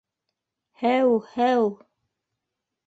[0.85, 1.71] -Һәү, һәү...